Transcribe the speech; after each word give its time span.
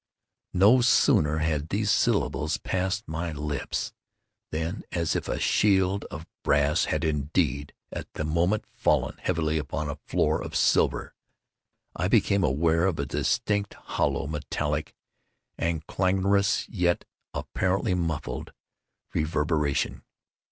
No 0.55 0.81
sooner 0.81 1.37
had 1.45 1.69
these 1.69 1.91
syllables 1.91 2.57
passed 2.57 3.07
my 3.07 3.31
lips, 3.31 3.93
than—as 4.49 5.15
if 5.15 5.27
a 5.27 5.39
shield 5.39 6.05
of 6.05 6.25
brass 6.41 6.85
had 6.85 7.03
indeed, 7.03 7.71
at 7.91 8.11
the 8.13 8.23
moment, 8.23 8.65
fallen 8.73 9.17
heavily 9.19 9.59
upon 9.59 9.91
a 9.91 9.99
floor 10.07 10.41
of 10.41 10.55
silver—I 10.55 12.07
became 12.07 12.43
aware 12.43 12.87
of 12.87 12.97
a 12.97 13.05
distinct, 13.05 13.75
hollow, 13.75 14.25
metallic, 14.25 14.95
and 15.55 15.85
clangorous, 15.85 16.67
yet 16.67 17.05
apparently 17.35 17.93
muffled 17.93 18.53
reverberation. 19.13 20.01